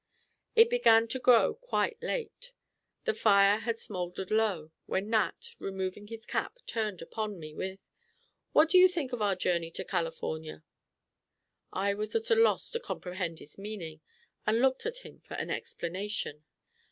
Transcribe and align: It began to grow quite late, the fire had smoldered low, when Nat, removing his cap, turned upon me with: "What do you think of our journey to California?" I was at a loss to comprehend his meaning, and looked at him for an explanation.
It 0.55 0.71
began 0.71 1.07
to 1.09 1.19
grow 1.19 1.53
quite 1.53 2.01
late, 2.01 2.53
the 3.03 3.13
fire 3.13 3.59
had 3.59 3.79
smoldered 3.79 4.31
low, 4.31 4.71
when 4.87 5.11
Nat, 5.11 5.51
removing 5.59 6.07
his 6.07 6.25
cap, 6.25 6.57
turned 6.65 7.03
upon 7.03 7.39
me 7.39 7.53
with: 7.53 7.79
"What 8.51 8.71
do 8.71 8.79
you 8.79 8.87
think 8.89 9.13
of 9.13 9.21
our 9.21 9.35
journey 9.35 9.69
to 9.69 9.85
California?" 9.85 10.63
I 11.71 11.93
was 11.93 12.15
at 12.15 12.31
a 12.31 12.35
loss 12.35 12.71
to 12.71 12.79
comprehend 12.79 13.37
his 13.37 13.59
meaning, 13.59 14.01
and 14.47 14.59
looked 14.59 14.87
at 14.87 15.05
him 15.05 15.19
for 15.19 15.35
an 15.35 15.51
explanation. 15.51 16.45